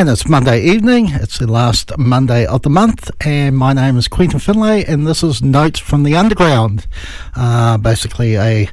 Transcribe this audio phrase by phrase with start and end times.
[0.00, 4.08] And it's Monday evening, it's the last Monday of the month, and my name is
[4.08, 6.86] Quentin Finlay, and this is Notes from the Underground.
[7.36, 8.70] Uh, basically, a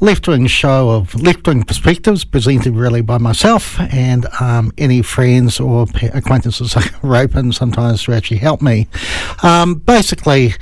[0.00, 5.58] left wing show of left wing perspectives presented really by myself and um, any friends
[5.58, 8.86] or acquaintances who are open sometimes to actually help me.
[9.42, 10.54] Um, basically,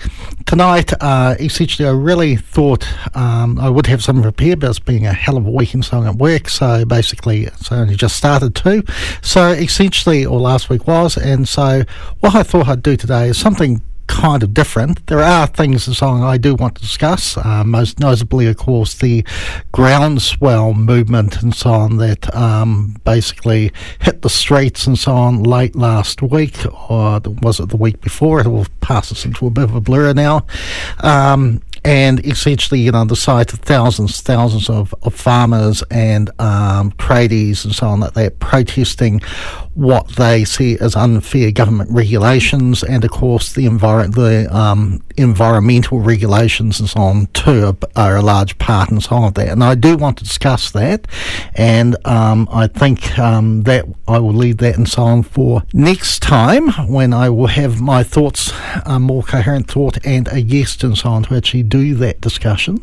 [0.47, 5.05] tonight, uh, essentially, I really thought um, I would have some prepared, but it's been
[5.05, 8.83] a hell of a weekend song at work, so basically, it's only just started too.
[9.23, 11.83] So, essentially, or last week was, and so
[12.21, 15.07] what I thought I'd do today is something kind of different.
[15.07, 18.95] There are things in song I do want to discuss, uh, most notably, of course,
[18.95, 19.25] the
[19.73, 25.77] groundswell movement and so on that um, basically hit the streets and so on late
[25.77, 26.57] last week,
[26.91, 28.41] or was it the week before?
[28.41, 30.47] It will pass us into a bit of a blur now.
[31.01, 36.93] Um, and essentially, you know, the sight of thousands, thousands of, of farmers and um,
[36.93, 39.21] tradies and so on that they're protesting
[39.75, 46.01] what they see as unfair government regulations, and of course the, envir- the um, environmental
[46.01, 49.49] regulations and so on too are, a large part and so on of that.
[49.49, 51.07] And I do want to discuss that,
[51.55, 56.23] and um, I think um, that I will leave that and so on for next
[56.23, 58.53] time when I will have my thoughts,
[58.87, 62.79] a more coherent thought, and a guest and so on to actually do that discussion.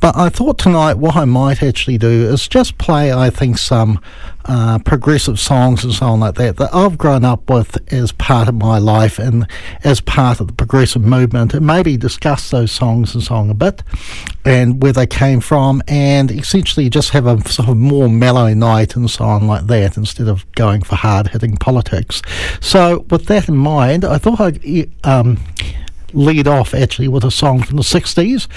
[0.00, 4.00] But I thought tonight what I might actually do is just play, I think, some
[4.44, 8.48] uh, progressive songs and so on like that that I've grown up with as part
[8.48, 9.46] of my life and
[9.82, 13.54] as part of the progressive movement, and maybe discuss those songs and so on a
[13.54, 13.82] bit
[14.44, 18.94] and where they came from, and essentially just have a sort of more mellow night
[18.94, 22.20] and so on like that instead of going for hard hitting politics.
[22.60, 24.90] So, with that in mind, I thought I'd.
[25.04, 25.38] Um,
[26.12, 28.48] lead off actually with a song from the 60s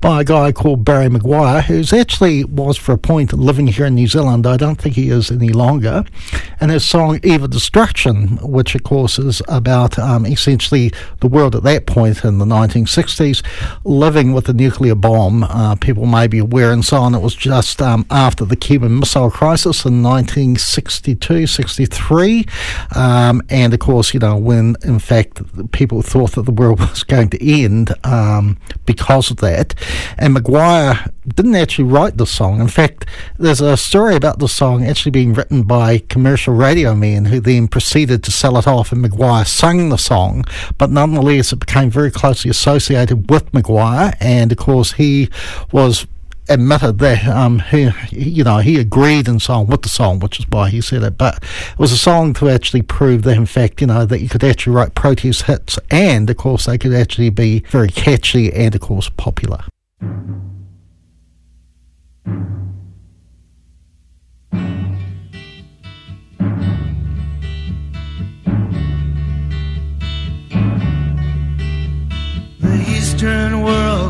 [0.00, 3.94] by a guy called Barry McGuire, who's actually was for a point living here in
[3.94, 4.46] New Zealand.
[4.46, 6.04] I don't think he is any longer.
[6.60, 11.54] And his song Eve of Destruction, which of course is about um, essentially the world
[11.54, 13.42] at that point in the 1960s
[13.84, 15.44] living with a nuclear bomb.
[15.44, 17.14] Uh, people may be aware and so on.
[17.14, 22.46] It was just um, after the Cuban Missile Crisis in 1962 63.
[22.94, 25.40] Um, and of course, you know, when in fact
[25.72, 29.74] people thought that the world was was going to end um, because of that.
[30.18, 32.60] And McGuire didn't actually write the song.
[32.60, 33.06] In fact,
[33.38, 37.68] there's a story about the song actually being written by commercial radio men who then
[37.68, 40.44] proceeded to sell it off, and McGuire sung the song.
[40.78, 45.28] But nonetheless, it became very closely associated with McGuire, and of course, he
[45.72, 46.06] was
[46.50, 50.46] admitted that um, he, you know, he agreed in song with the song, which is
[50.48, 51.16] why he said it.
[51.16, 54.28] But it was a song to actually prove that, in fact, you know, that you
[54.28, 58.74] could actually write protest hits, and of course, they could actually be very catchy and,
[58.74, 59.64] of course, popular.
[72.60, 74.09] The Eastern world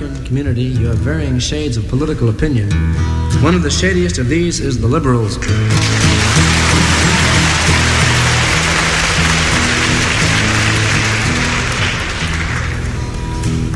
[0.00, 2.70] American community, you have varying shades of political opinion.
[3.42, 5.36] One of the shadiest of these is the liberals.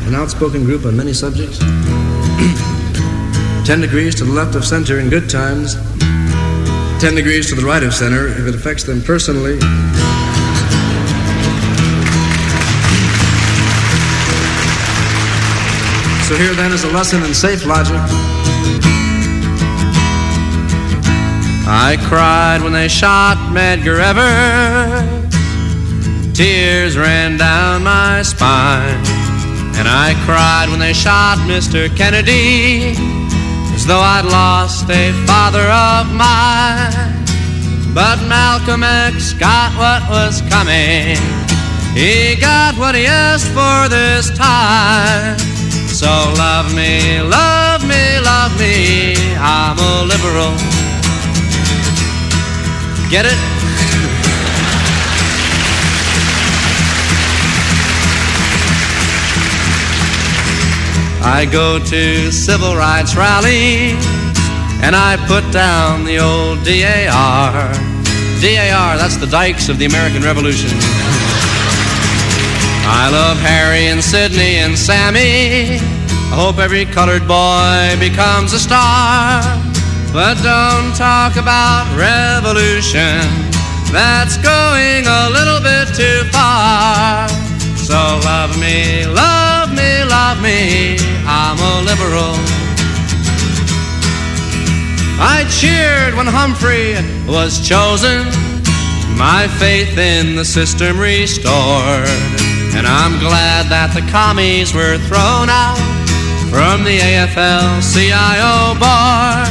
[0.07, 1.59] An outspoken group on many subjects.
[3.67, 5.75] 10 degrees to the left of center in good times,
[7.01, 9.59] 10 degrees to the right of center if it affects them personally.
[16.27, 18.01] So here then is a lesson in safe logic.
[21.67, 25.35] I cried when they shot Medgar Evers.
[26.35, 29.05] Tears ran down my spine.
[29.77, 31.95] And I cried when they shot Mr.
[31.95, 32.95] Kennedy,
[33.75, 37.23] as though I'd lost a father of mine.
[37.93, 41.17] But Malcolm X got what was coming.
[41.93, 45.54] He got what he asked for this time.
[45.95, 49.15] So love me, love me, love me.
[49.39, 50.51] I'm a liberal.
[53.09, 53.39] Get it?
[61.23, 63.95] I go to civil rights rallies
[64.83, 67.71] and I put down the old DAR.
[68.41, 71.04] DAR, that's the dikes of the American Revolution.
[72.87, 75.81] I love Harry and Sidney and Sammy.
[76.31, 79.41] I hope every colored boy becomes a star.
[80.13, 83.25] But don't talk about revolution.
[83.91, 87.27] That's going a little bit too far.
[87.75, 90.97] So love me, love me, love me.
[91.25, 92.37] I'm a liberal.
[95.17, 96.93] I cheered when Humphrey
[97.25, 98.27] was chosen.
[99.17, 102.44] My faith in the system restored.
[102.75, 105.79] And I'm glad that the commies were thrown out
[106.51, 109.47] from the AFL CIO bar.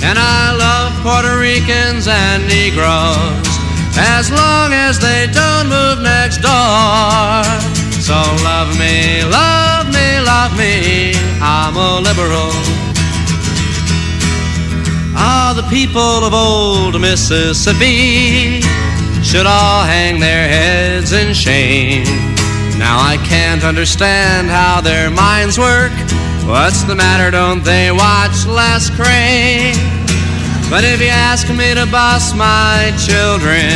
[0.00, 3.48] And I love Puerto Ricans and Negroes
[3.96, 7.44] as long as they don't move next door.
[8.00, 11.12] So love me, love me, love me.
[11.40, 12.52] I'm a liberal.
[15.16, 18.60] Ah, the people of old Mississippi
[19.22, 22.33] should all hang their heads in shame.
[22.84, 25.90] Now I can't understand how their minds work.
[26.44, 27.30] What's the matter?
[27.30, 29.72] Don't they watch Les Crane?
[30.68, 33.72] But if you ask me to boss my children,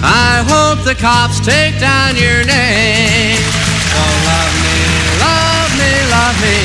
[0.00, 3.44] I hope the cops take down your name.
[3.92, 4.78] So love me,
[5.20, 6.58] love me, love me.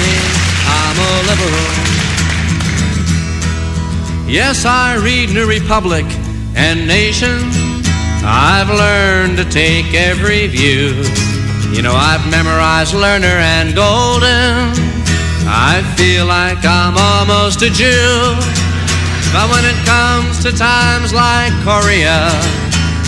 [0.80, 1.72] I'm a liberal.
[4.32, 6.06] Yes, I read New Republic
[6.56, 7.52] and Nation.
[8.24, 11.35] I've learned to take every view.
[11.76, 14.72] You know, I've memorized Lerner and Golden.
[15.44, 18.32] I feel like I'm almost a Jew.
[19.36, 22.32] But when it comes to times like Korea,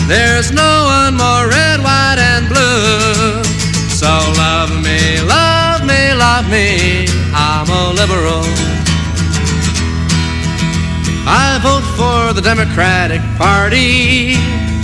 [0.05, 3.41] There's no one more red, white, and blue.
[3.87, 7.07] So love me, love me, love me.
[7.33, 8.43] I'm a liberal.
[11.25, 14.35] I vote for the Democratic Party.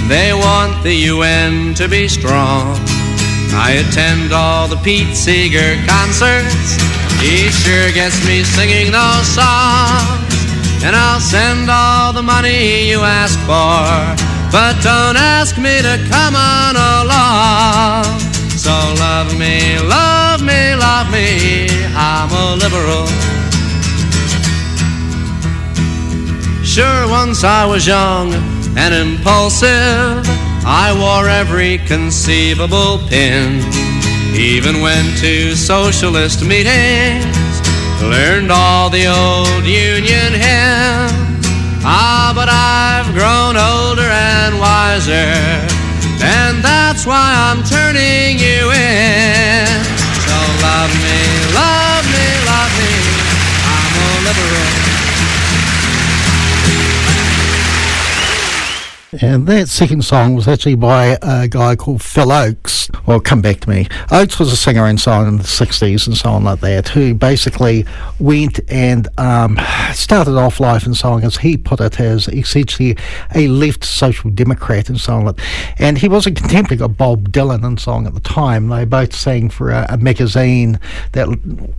[0.08, 2.80] They want the UN to be strong.
[3.56, 6.76] I attend all the Pete Seeger concerts.
[7.22, 10.34] He sure gets me singing those songs.
[10.84, 14.34] And I'll send all the money you ask for.
[14.52, 18.04] But don't ask me to come on along.
[18.58, 21.68] So love me, love me, love me.
[21.96, 23.08] I'm a liberal.
[26.66, 28.34] Sure, once I was young
[28.76, 30.43] and impulsive.
[30.66, 33.60] I wore every conceivable pin.
[34.34, 37.36] Even went to socialist meetings.
[38.02, 41.46] Learned all the old Union hymns.
[41.86, 45.36] Ah, but I've grown older and wiser,
[46.24, 49.68] and that's why I'm turning you in.
[50.24, 51.93] So love me, love
[59.22, 62.90] And that second song was actually by a guy called Phil Ochs.
[63.06, 63.86] Well, come back to me.
[64.10, 66.90] Ochs was a singer and so on in the 60s and so on like that,
[66.90, 67.86] who basically
[68.20, 69.60] went and um,
[69.94, 72.98] started off life and so on, as he put it, as essentially
[73.36, 75.36] a left social democrat and so on.
[75.78, 78.70] And he was a contemporary of Bob Dylan and so on at the time.
[78.70, 80.80] They both sang for a, a magazine
[81.12, 81.28] that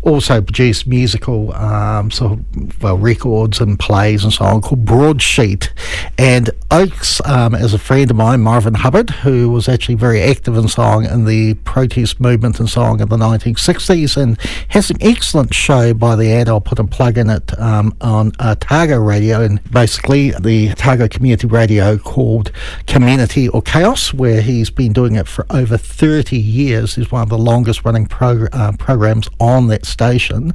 [0.03, 5.71] also produced musical um, sort of, well, records and plays and so on called Broadsheet.
[6.17, 10.57] And Ochs um, as a friend of mine, Marvin Hubbard, who was actually very active
[10.57, 15.55] in song in the protest movement and song in the 1960s, and has an excellent
[15.55, 16.49] show by the ad.
[16.49, 21.09] I'll put a plug in it um, on uh, Otago Radio, and basically the Otago
[21.09, 22.53] community radio called
[22.87, 26.95] Community or Chaos, where he's been doing it for over 30 years.
[26.95, 30.53] He's one of the longest running prog- uh, programs on that station.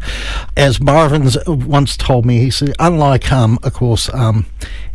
[0.55, 4.45] As Marvin's once told me, he said, unlike, um, of course, um,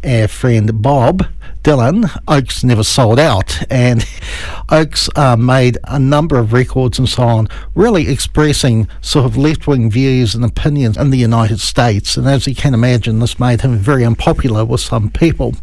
[0.05, 1.27] our friend Bob,
[1.65, 4.01] Dylan, Ochs never sold out, and
[4.69, 9.67] Ochs uh, made a number of records and so on, really expressing sort of left
[9.67, 12.19] wing views and opinions in the United States.
[12.19, 15.55] And as you can imagine, this made him very unpopular with some people.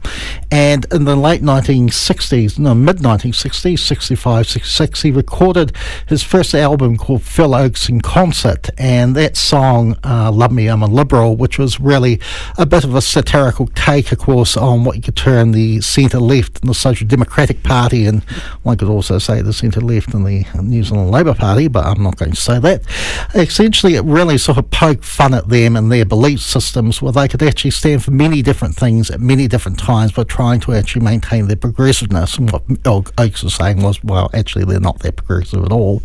[0.50, 5.72] And in the late 1960s, no, mid 1960s, 65, 66, he recorded
[6.08, 10.82] his first album called Phil Ochs in Concert, and that song, uh, Love Me, I'm
[10.82, 12.20] a Liberal, which was really
[12.58, 16.20] a bit of a satirical take, of course, on what you could term the centre
[16.20, 18.24] left and the Social Democratic Party, and
[18.64, 22.02] one could also say the centre left and the New Zealand Labour Party, but I'm
[22.02, 22.82] not going to say that.
[23.36, 27.28] Essentially, it really sort of poked fun at them and their belief systems where they
[27.28, 31.04] could actually stand for many different things at many different times, but trying to actually
[31.04, 32.38] maintain their progressiveness.
[32.38, 36.02] And what Ochs was saying was, well, actually, they're not that progressive at all.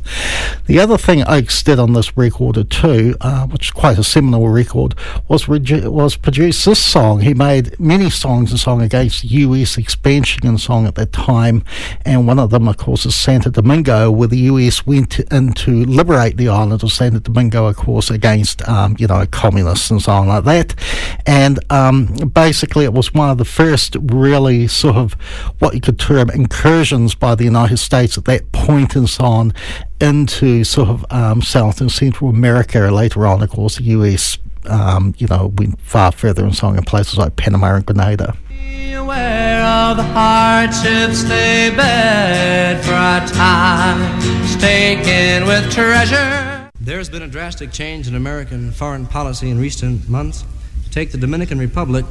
[0.66, 4.49] The other thing Ochs did on this record too, uh, which is quite a seminal
[4.49, 4.97] record,
[5.28, 7.21] was was produce this song.
[7.21, 11.64] He made many songs and song against US expansion and song at that time,
[12.04, 15.85] and one of them, of course, is Santo Domingo, where the US went in to
[15.85, 20.12] liberate the island of Santo Domingo, of course, against um, you know communists and so
[20.12, 20.75] on like that.
[21.26, 25.14] And um, basically, it was one of the first really sort of
[25.58, 29.52] what you could term incursions by the United States at that point and so on
[30.00, 32.78] into sort of um, South and Central America.
[32.90, 34.38] Later on, of course, the US.
[34.68, 38.37] Um, you know, went far further and so on in places like Panama and Grenada
[39.06, 44.20] aware of the hardships they bed for a time
[44.58, 46.70] taken with treasure.
[46.80, 50.44] There's been a drastic change in American foreign policy in recent months.
[50.90, 52.04] Take the Dominican Republic,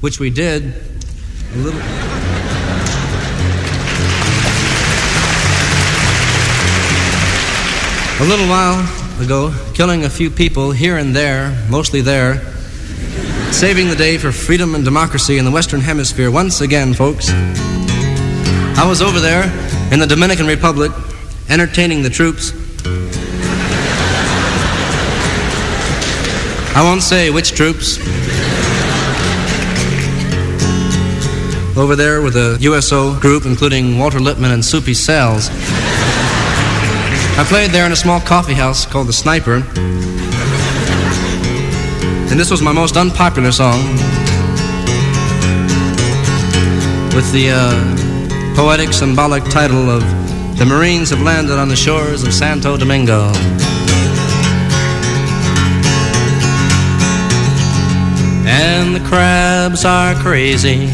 [0.00, 0.74] which we did
[1.54, 1.80] a little.
[8.18, 12.42] A little while ago, killing a few people here and there, mostly there,
[13.52, 17.30] saving the day for freedom and democracy in the Western Hemisphere once again, folks.
[17.30, 19.44] I was over there
[19.92, 20.92] in the Dominican Republic
[21.48, 22.52] entertaining the troops.
[26.76, 27.98] I won't say which troops.
[31.76, 35.50] Over there with a USO group, including Walter Lippmann and Soupy Sales.
[37.38, 39.62] I played there in a small coffee house called The Sniper.
[42.30, 43.80] And this was my most unpopular song.
[47.14, 50.02] With the uh, poetic, symbolic title of
[50.58, 53.32] The Marines Have Landed on the Shores of Santo Domingo.
[58.46, 60.86] And the crabs are crazy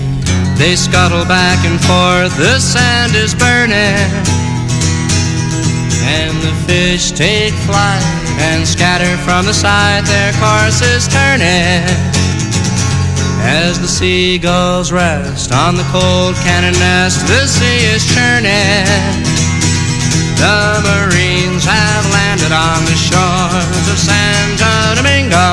[0.57, 4.46] They scuttle back and forth, the sand is burning.
[6.07, 8.03] And the fish take flight
[8.39, 11.83] and scatter from the side, their course is turning.
[13.43, 18.87] As the seagulls rest on the cold cannon nest, the sea is churning.
[20.37, 25.47] The Marines have landed on the shores of Santo Domingo.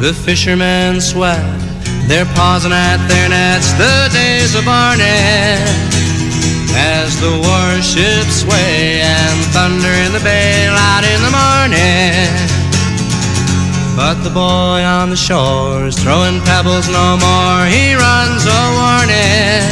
[0.00, 1.60] The fishermen sweat,
[2.10, 5.62] they're pausing at their nets, the days are burning.
[6.74, 12.26] As the warships sway and thunder in the bay light in the morning.
[13.94, 17.62] But the boy on the shore is throwing pebbles no more.
[17.70, 19.62] He runs a warning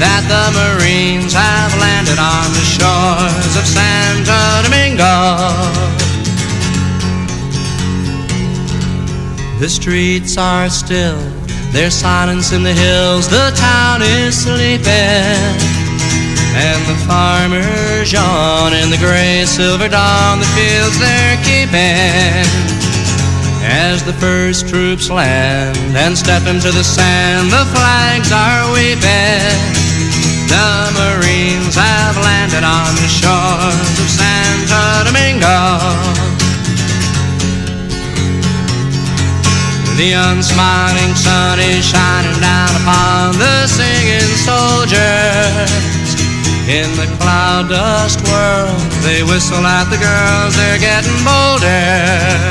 [0.00, 5.92] that the Marines have landed on the shores of Santo Domingo.
[9.60, 11.18] The streets are still,
[11.74, 15.58] there's silence in the hills, the town is sleeping.
[16.54, 22.46] And the farmers yawn in the gray silver dawn, the fields they're keeping.
[23.66, 29.58] As the first troops land and step into the sand, the flags are weeping.
[30.46, 36.33] The Marines have landed on the shores of Santo Domingo.
[39.96, 45.70] The unsmiling sun is shining down upon the singing soldiers.
[46.66, 48.74] In the cloud dust world,
[49.06, 52.50] they whistle at the girls, they're getting bolder.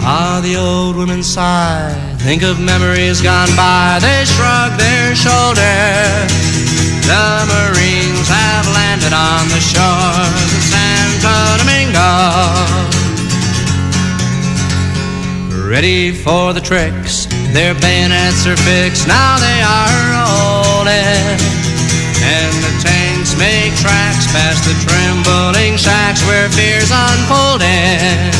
[0.00, 1.92] Ah, the old women sigh,
[2.24, 6.32] think of memories gone by, they shrug their shoulders.
[7.04, 13.01] The Marines have landed on the shores of Santo Domingo.
[15.72, 17.24] Ready for the tricks,
[17.56, 21.40] their bayonets are fixed, now they are rolling.
[22.20, 28.36] And the tanks make tracks past the trembling shacks where fear's unfolding.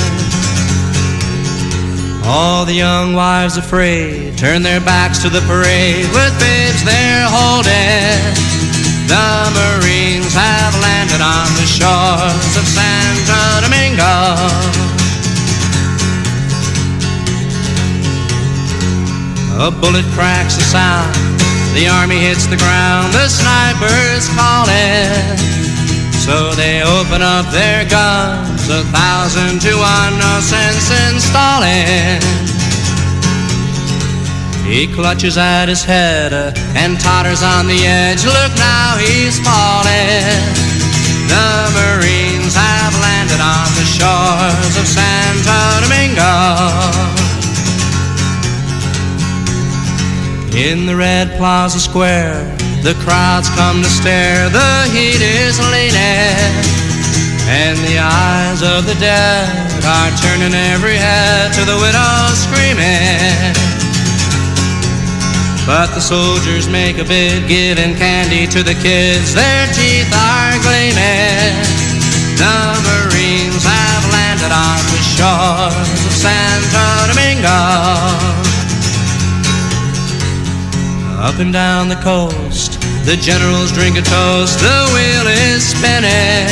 [2.29, 8.29] All the young wives afraid turn their backs to the parade with babes they're holding.
[9.09, 14.92] The Marines have landed on the shores of Santo Domingo.
[19.61, 21.13] A bullet cracks the sound,
[21.75, 25.37] the army hits the ground, the snipers calling.
[26.25, 32.23] So they open up their guns, a thousand to one, no sense in stalling.
[34.65, 38.25] He clutches at his head uh, and totters on the edge.
[38.25, 40.73] Look now, he's falling.
[41.29, 46.42] The Marines have landed on the shores of Santo Domingo.
[50.63, 52.39] In the Red Plaza Square,
[52.87, 56.39] the crowds come to stare, the heat is leaning,
[57.51, 59.51] and the eyes of the dead
[59.83, 63.59] are turning every head to the widow screaming.
[65.67, 71.59] But the soldiers make a bid, giving candy to the kids, their teeth are gleaming.
[72.39, 78.52] The Marines have landed on the shores of Santo Domingo.
[81.23, 86.51] Up and down the coast, the generals drink a toast, the wheel is spinning.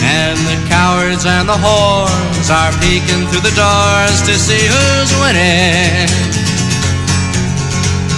[0.00, 6.08] And the cowards and the whores are peeking through the doors to see who's winning.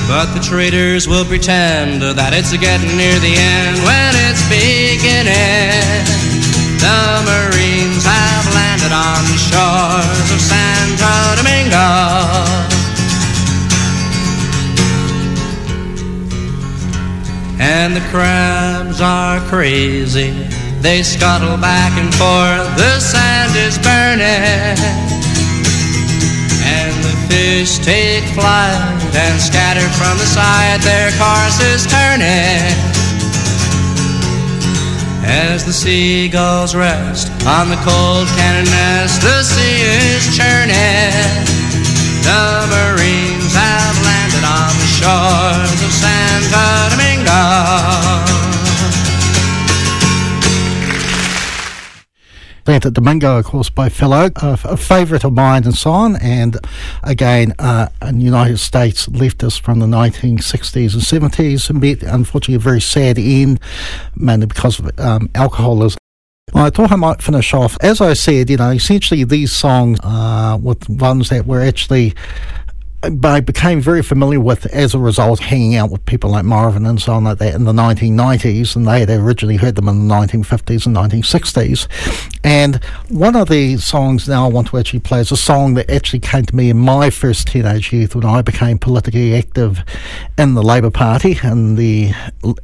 [0.06, 6.06] But the traitors will pretend that it's getting near the end when it's beginning.
[6.78, 12.81] The Marines have landed on the shores of Santo Domingo.
[17.62, 20.32] And the crabs are crazy.
[20.80, 24.74] They scuttle back and forth, the sand is burning,
[26.66, 32.74] and the fish take flight and scatter from the side, their course is turning.
[35.24, 41.51] As the seagulls rest on the cold cannon nest, the sea is churning.
[52.64, 56.16] Santo Domingo, of course, by Ochs, a, a favourite of mine and so on.
[56.16, 56.56] And
[57.02, 62.58] again, uh, a United States leftist from the 1960s and 70s, and bit unfortunately a
[62.60, 63.60] very sad end,
[64.14, 65.98] mainly because of um, alcoholism.
[66.52, 67.78] Well, I thought I might finish off.
[67.80, 72.14] As I said, you know, essentially these songs are with ones that were actually
[73.04, 77.02] I became very familiar with as a result hanging out with people like Marvin and
[77.02, 80.14] so on like that in the 1990s, and they had originally heard them in the
[80.14, 81.88] 1950s and 1960s.
[82.44, 82.76] And
[83.08, 86.20] one of the songs now I want to actually play is a song that actually
[86.20, 89.82] came to me in my first teenage youth when I became politically active
[90.38, 92.12] in the Labour Party in the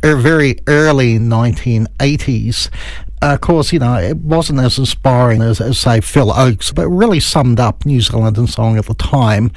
[0.02, 2.70] very early 1980s
[3.20, 6.88] Uh, of course, you know, it wasn't as inspiring as, as, say, Phil Ochs, but
[6.88, 9.50] really summed up New Zealand and song at the time.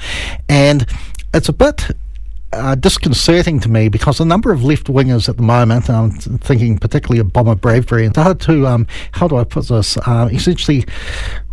[0.48, 0.86] And
[1.32, 1.90] it's a bit
[2.52, 6.78] uh, disconcerting to me because a number of left wingers at the moment, I'm thinking
[6.78, 10.84] particularly of Bomber Bradbury, and started to, um, how do I put this, uh, essentially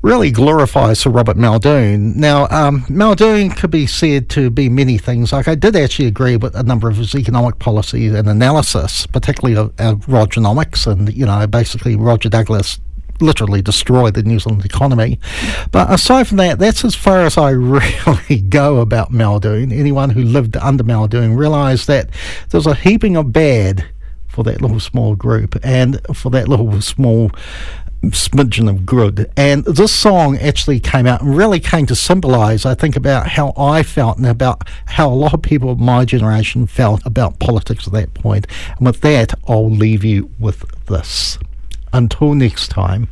[0.01, 2.17] really glorifies Sir Robert Muldoon.
[2.17, 5.33] Now, um, Muldoon could be said to be many things.
[5.33, 9.57] Like I did actually agree with a number of his economic policies and analysis, particularly
[9.57, 12.79] of, of Rogernomics, and you know, basically Roger Douglas
[13.21, 15.19] literally destroy the New Zealand economy.
[15.71, 19.71] But aside from that, that's as far as I really go about Muldoon.
[19.71, 22.10] Anyone who lived under Muldoon realised that
[22.49, 23.86] there's a heaping of bad
[24.27, 27.32] for that little small group and for that little small
[28.03, 29.29] smidgen of good.
[29.36, 33.53] And this song actually came out and really came to symbolize, I think, about how
[33.58, 37.88] I felt and about how a lot of people of my generation felt about politics
[37.88, 38.47] at that point.
[38.77, 41.38] And with that, I'll leave you with this.
[41.91, 43.08] Until next time.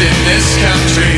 [0.00, 1.09] This country